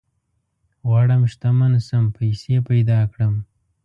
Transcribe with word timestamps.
غواړم 0.87 1.21
شتمن 1.31 1.73
شم، 1.87 2.05
پيسي 2.17 2.55
پيدا 2.69 2.99
کړم 3.11 3.33